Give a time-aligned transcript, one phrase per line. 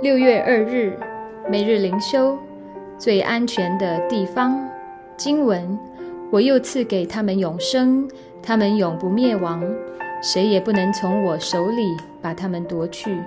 [0.00, 0.96] 六月二日，
[1.50, 2.38] 每日灵修，
[2.96, 4.56] 最安全的地方。
[5.16, 5.76] 经文：
[6.30, 8.08] 我又赐给他们永生，
[8.40, 9.60] 他们永不灭亡，
[10.22, 11.82] 谁也不能从我手里
[12.22, 13.18] 把他们夺去。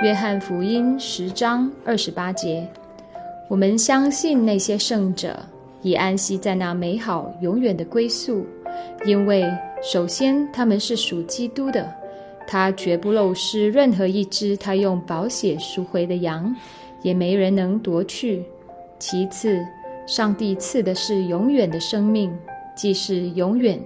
[0.00, 2.66] 约翰福音十章二十八节。
[3.50, 5.38] 我们相信那些圣者
[5.82, 8.46] 已安息在那美好永远的归宿，
[9.04, 9.44] 因为
[9.82, 11.86] 首先他们是属基督的。
[12.46, 16.54] 他绝不漏失任何一只他用宝血赎回的羊，
[17.02, 18.44] 也没人能夺去。
[18.98, 19.60] 其次，
[20.06, 22.32] 上帝赐的是永远的生命，
[22.74, 23.80] 既是永远，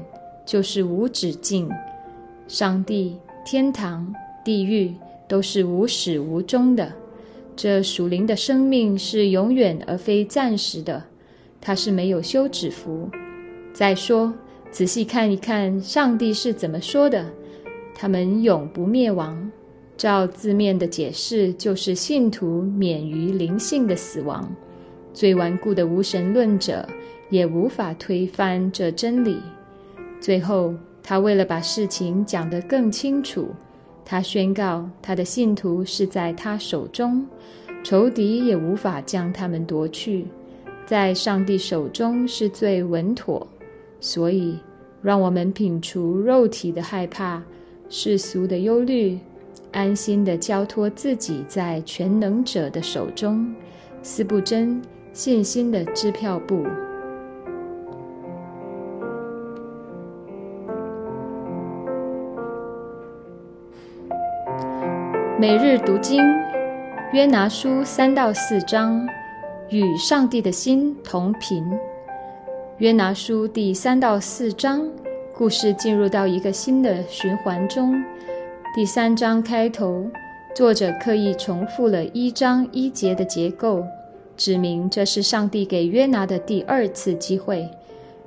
[0.44, 1.68] 就是无止境。
[2.46, 4.94] 上帝、天堂、地狱
[5.26, 6.92] 都是无始无终的，
[7.56, 11.02] 这属灵的生命是永远而非暂时的，
[11.60, 13.08] 它是没有休止符。
[13.72, 14.32] 再说，
[14.70, 17.24] 仔细看一看，上帝是怎么说的。
[18.00, 19.50] 他们永不灭亡。
[19.94, 24.50] 照字面的解释，就是信徒免于灵性的死亡。
[25.12, 26.88] 最顽固的无神论者
[27.28, 29.36] 也无法推翻这真理。
[30.18, 33.48] 最后，他为了把事情讲得更清楚，
[34.02, 37.26] 他宣告他的信徒是在他手中，
[37.84, 40.24] 仇敌也无法将他们夺去。
[40.86, 43.46] 在上帝手中是最稳妥。
[44.00, 44.56] 所以，
[45.02, 47.42] 让我们摒除肉体的害怕。
[47.92, 49.18] 世俗的忧虑，
[49.72, 53.52] 安心的交托自己在全能者的手中，
[54.00, 54.80] 思不真
[55.12, 56.64] 信心的支票簿。
[65.36, 66.22] 每日读经，
[67.12, 69.04] 约拿书三到四章，
[69.68, 71.64] 与上帝的心同频。
[72.78, 74.88] 约拿书第三到四章。
[75.40, 78.04] 故事进入到一个新的循环中。
[78.74, 80.04] 第三章开头，
[80.54, 83.82] 作者刻意重复了一章一节的结构，
[84.36, 87.66] 指明这是上帝给约拿的第二次机会。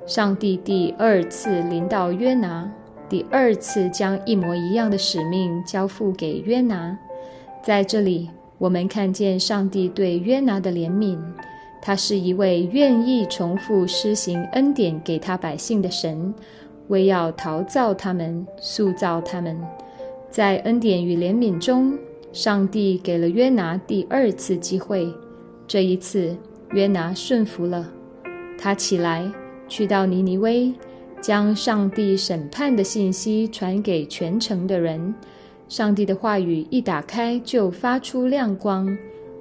[0.04, 2.68] 上帝第二次临到约拿，
[3.08, 6.98] 第二次将一模一样的使命交付给约拿。
[7.62, 8.28] 在这里，
[8.58, 11.16] 我们看见上帝对约拿的怜悯，
[11.80, 16.34] 他是一位愿意重复施行恩典给他百姓的神。
[16.88, 19.60] 为要陶造他们，塑造他们，
[20.30, 21.98] 在恩典与怜悯中，
[22.32, 25.12] 上帝给了约拿第二次机会。
[25.66, 26.36] 这一次，
[26.72, 27.90] 约拿顺服了。
[28.58, 29.30] 他起来，
[29.66, 30.72] 去到尼尼微，
[31.20, 35.14] 将上帝审判的信息传给全城的人。
[35.66, 38.96] 上帝的话语一打开，就发出亮光，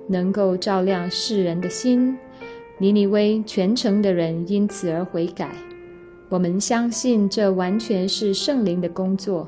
[0.08, 2.18] 能够照亮世人的心。
[2.78, 5.52] 尼尼微全城的人因此而悔改。
[6.34, 9.48] 我们相信这完全是圣灵的工作，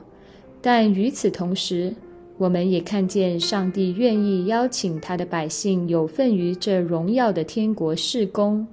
[0.62, 1.92] 但与此同时，
[2.38, 8.68] 我们也看见上帝愿意邀请他的百姓有份于这荣耀的天国事工。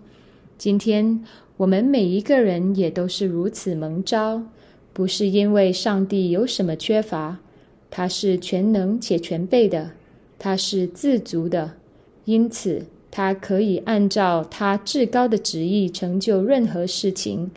[0.59, 1.25] 今天，
[1.57, 4.43] 我们每一个人也都是如此蒙召，
[4.93, 7.39] 不是因为上帝有什么缺乏，
[7.91, 9.93] 他是全能且全备的，
[10.39, 11.71] 他是自足的，
[12.27, 17.51] 因此他可以按照他至高的旨意成就任何事情。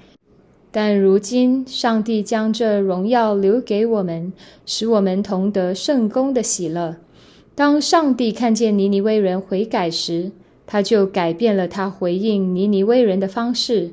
[0.78, 4.34] 但如今，上帝将这荣耀留给我们，
[4.66, 6.98] 使我们同得圣功的喜乐。
[7.56, 10.34] 当上帝看见尼尼微人悔改时，
[10.68, 13.92] 他就改变了他回应尼尼微人的方式，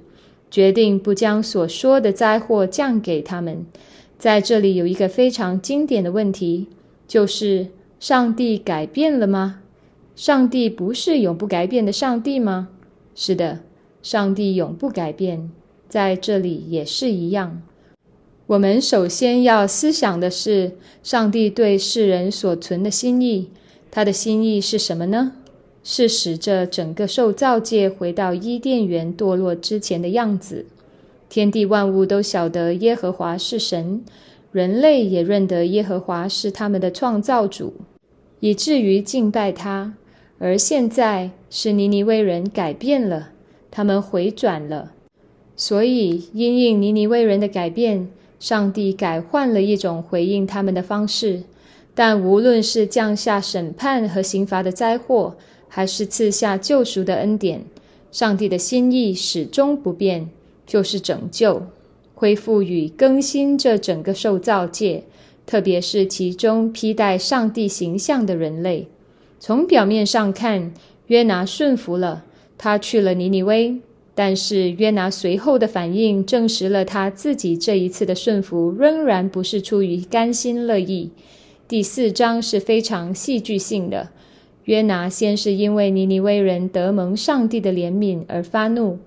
[0.50, 3.64] 决定不将所说的灾祸降给他们。
[4.18, 6.66] 在这里有一个非常经典的问题，
[7.06, 7.68] 就是
[8.00, 9.60] 上帝改变了吗？
[10.16, 12.70] 上帝不是永不改变的上帝吗？
[13.14, 13.60] 是的，
[14.02, 15.48] 上帝永不改变。
[15.92, 17.60] 在这里也是一样。
[18.46, 20.72] 我们首先要思想的是
[21.02, 23.50] 上帝对世人所存的心意。
[23.90, 25.32] 他的心意是什么呢？
[25.84, 30.64] 是使这整个受造界回到伊甸园堕落之前的样子。
[31.28, 34.02] 天地万物都晓得耶和华是神，
[34.50, 37.74] 人类也认得耶和华是他们的创造主，
[38.40, 39.92] 以至于敬拜他。
[40.38, 43.32] 而现在是尼尼微人改变了，
[43.70, 44.92] 他们回转了。
[45.56, 48.08] 所以，因应尼尼微人的改变，
[48.40, 51.42] 上帝改换了一种回应他们的方式。
[51.94, 55.36] 但无论是降下审判和刑罚的灾祸，
[55.68, 57.64] 还是赐下救赎的恩典，
[58.10, 60.30] 上帝的心意始终不变，
[60.66, 61.62] 就是拯救、
[62.14, 65.04] 恢复与更新这整个受造界，
[65.44, 68.88] 特别是其中披戴上帝形象的人类。
[69.38, 70.72] 从表面上看，
[71.08, 72.24] 约拿顺服了，
[72.56, 73.78] 他去了尼尼微。
[74.14, 81.10] 但是约拿随后的反应证实了他自己这一次的顺服仍然不是出于甘心乐意。
[81.66, 84.10] 第四章是非常戏剧性的。
[84.64, 88.98] 约拿先是因为尼尼微人得蒙上帝的怜悯而发怒，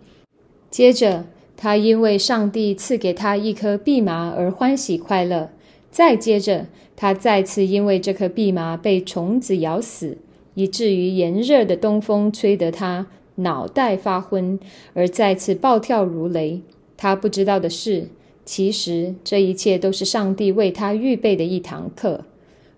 [0.70, 1.26] 接着
[1.56, 5.52] 他因为上帝赐给他一颗蓖麻而欢喜快乐，
[5.90, 6.66] 再接着
[6.98, 10.18] 他再次因为这颗蓖麻被虫子咬死，
[10.56, 14.60] 以至于炎热的东风吹得他脑袋发昏，
[14.94, 16.62] 而再次暴跳如雷。
[16.98, 18.08] 他不知道的是，
[18.46, 22.22] 其实这一切都是上帝为他预备的一堂课。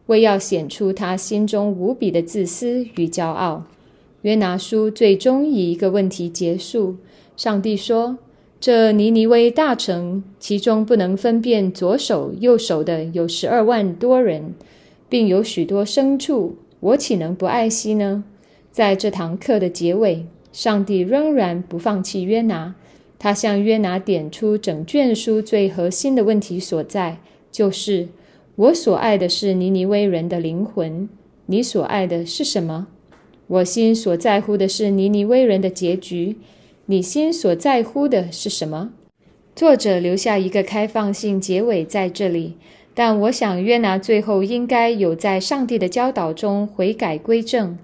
[0.08, 3.66] 为要显出他心中无比的自私与骄傲，
[4.22, 6.96] 约拿书最终以一个问题结束。
[7.36, 8.18] 上帝说
[8.60, 14.56] ：“这尼尼微大城，其中不能分辨左手右手的有十二万多人，
[15.10, 18.24] 并有许多牲畜，我岂能不爱惜呢？”
[18.72, 20.26] 在这堂课的结尾，
[20.58, 22.74] 上帝仍然不放弃约拿，
[23.20, 27.20] 他向约拿点出整卷书最核心的问题所在，
[27.52, 28.08] 就是。
[28.56, 31.08] 我所爱的是尼尼微人的灵魂，
[31.46, 32.88] 你所爱的是什么？
[33.46, 36.38] 我心所在乎的是尼尼微人的结局，
[36.88, 38.90] 你心所在乎的是什么？
[39.56, 42.56] 作者留下一个开放性结尾在这里，
[42.96, 47.78] 但我想约拿最后应该有在上帝的教导中悔改归正。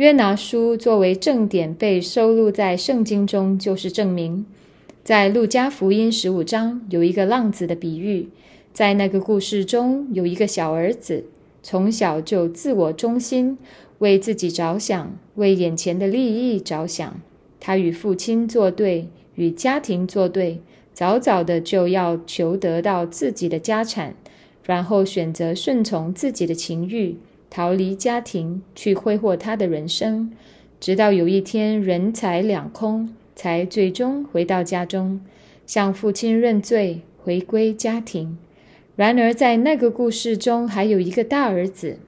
[0.00, 4.46] 约拿书作为正典被收录在圣经中，就是证明，
[5.04, 8.30] 在路加福音十五章有一个浪子的比喻。
[8.72, 11.26] 在那个故事中，有一个小儿子，
[11.62, 13.58] 从小就自我中心，
[13.98, 17.20] 为自己着想，为眼前的利益着想。
[17.60, 20.62] 他与父亲作对，与家庭作对，
[20.94, 24.14] 早早的就要求得到自己的家产，
[24.64, 27.16] 然后选择顺从自己的情欲，
[27.50, 30.30] 逃离家庭，去挥霍他的人生。
[30.78, 35.20] 直到有一天人财两空，才最终回到家中，
[35.66, 38.38] 向父亲认罪，回归家庭。
[38.96, 41.98] 然而，在那个故事中，还有一个大儿子。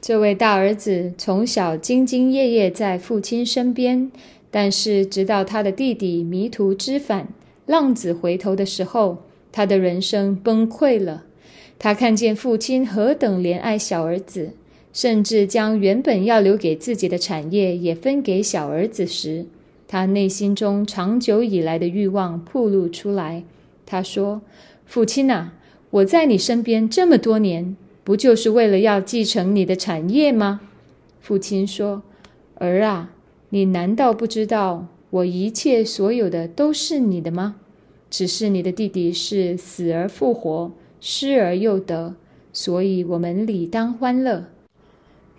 [0.00, 4.10] 这位大儿子从小兢兢业业在父亲身边，
[4.50, 7.28] 但是直到他的弟弟迷途知返、
[7.66, 11.24] 浪子回头的时候，他的人生崩溃了。
[11.78, 14.52] 他看见父亲何等怜爱小儿子，
[14.96, 19.44] 甚至将原本要留给自己的产业也分给小儿子时，
[19.86, 23.44] 他内心中长久以来的欲望暴露出来。
[23.84, 24.40] 他说
[24.86, 25.52] ：“父亲呐！”
[25.92, 30.62] 我在你身边这么多年，不就是为了要继承你的产业吗？
[31.20, 32.02] 父亲说
[32.56, 33.10] ：“儿啊，
[33.50, 37.56] 你难道不知道我一切所有的都是你的吗？
[38.08, 40.72] 只是你的弟弟是死而复活，
[41.02, 42.14] 失而又得，
[42.50, 44.46] 所以我们理当欢乐。”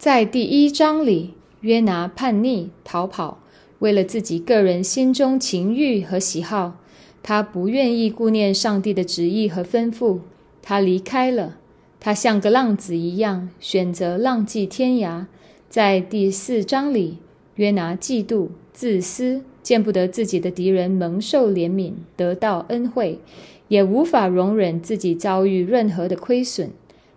[0.08, 3.40] 在第一章里，约拿叛逆逃跑，
[3.80, 6.78] 为了自己个人心中情欲和喜好，
[7.22, 10.20] 他不愿意顾念上帝的旨意和吩咐。
[10.62, 11.58] 他离开了，
[12.00, 15.26] 他像个浪子一样选择浪迹天涯。
[15.68, 17.18] 在第四章里，
[17.56, 23.20] 约拿嫉妒、自私，见不得自己的敌人蒙受怜悯、得到恩惠，
[23.68, 26.72] 也无法容忍自己遭遇任何的亏损。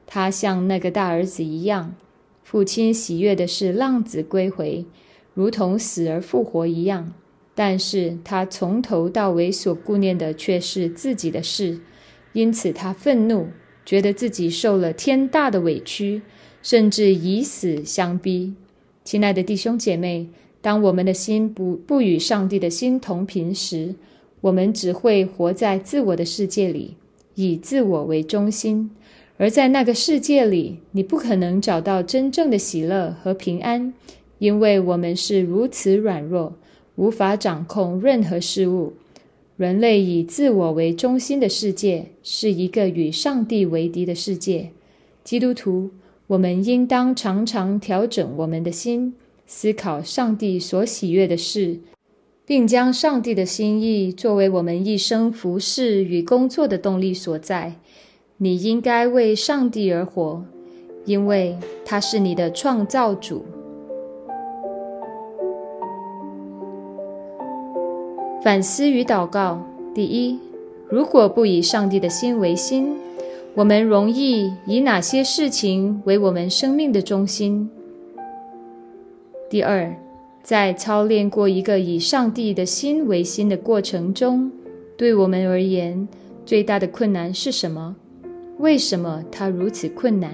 [0.09, 1.95] 他像那个大儿子一样，
[2.51, 4.85] 父亲喜悦的是浪子归回，
[5.35, 7.13] 如同死而复活一样。
[7.55, 11.79] 但是他从头到尾所顾念的却是自己的事。
[12.33, 13.47] 因此，他愤怒，
[13.87, 16.23] 觉得自己受了天大的委屈，
[16.61, 18.55] 甚至以死相逼。
[19.05, 20.29] 亲爱的弟兄姐妹，
[20.61, 23.95] 当我们的心不不与上帝的心同频时，
[24.41, 26.97] 我们只会活在自我的世界里，
[27.37, 28.91] 以自我为中心。
[29.41, 33.95] 而在那个世界里，你不可能找到真正的喜乐和平安，
[34.39, 36.53] 因为我们是如此软弱，
[36.97, 38.93] 无法掌控任何事物。
[39.57, 44.73] 人类以自我为中心的世界是一个与上帝为敌的世界。
[45.25, 45.89] 基督徒，
[46.27, 49.15] 我们应当常常调整我们的心，
[49.47, 51.79] 思考上帝所喜悦的事，
[52.45, 57.77] 并将上帝的心意作为我们一生服侍与工作的动力所在。
[58.43, 60.43] 你应该为上帝而活，
[61.05, 63.45] 因为他是你的创造主。
[68.43, 69.63] 反思与祷告：
[69.95, 70.39] 第一，
[70.89, 72.97] 如果不以上帝的心为心，
[73.55, 77.69] 我们容易以哪些事情为我们生命的中心？
[79.51, 79.95] 第二，
[80.43, 84.51] 在操练过一个以上帝的心为心的过程中，
[84.97, 86.09] 对我们而言，
[86.47, 87.97] 最大的困难是什么？
[88.61, 90.31] 为什么它如此困难？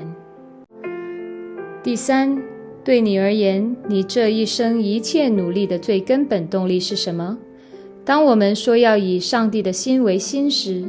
[1.81, 2.43] 第三，
[2.83, 7.39] 对你而言，你这一生一切努力的最根本动力是什么？
[8.05, 10.87] 当我们说要以上帝的心为心时，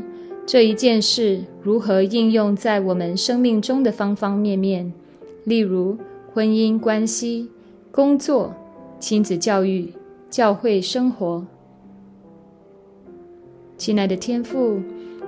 [0.47, 4.91] 这一件事如何应用在我们生命中的方方面面？
[5.43, 5.95] 例如
[6.33, 7.49] 婚姻关系、
[7.91, 8.51] 工作、
[8.99, 9.93] 亲子教育、
[10.31, 11.45] 教会生活。
[13.77, 14.81] 亲爱的天父，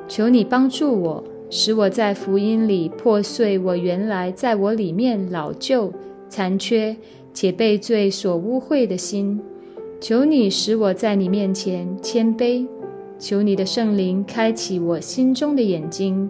[0.07, 5.91] 求你帮助我，使我在福音里破碎我原来在我里面老旧、
[6.27, 6.95] 残缺
[7.33, 9.39] 且被罪所污秽的心。
[9.99, 12.65] 求你使我在你面前谦卑。
[13.17, 16.29] 求你的圣灵开启我心中的眼睛，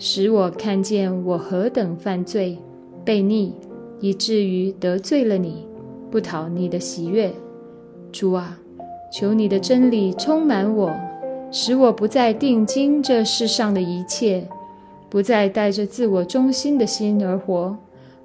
[0.00, 2.58] 使我看见我何等犯罪、
[3.06, 3.52] 悖逆，
[4.00, 5.64] 以至于得罪了你，
[6.10, 7.30] 不讨你的喜悦。
[8.10, 8.58] 主啊，
[9.12, 10.90] 求你的真理充满我。
[11.56, 14.44] 使我不再定睛这世上的一切，
[15.08, 17.76] 不再带着自我中心的心而活，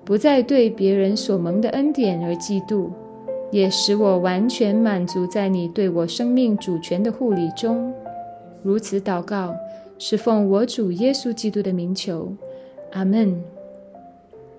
[0.04, 2.90] 不再对别人所蒙的恩典而嫉妒，
[3.52, 7.94] 也使我完全满足在你对我生命主权的护理中。
[8.64, 9.54] 如此祷告，
[10.00, 12.34] 是奉我主耶稣基督的名求，
[12.94, 13.40] 阿门。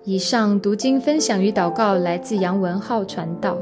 [0.05, 3.57] 以上读经分享与祷告来自杨文浩传道。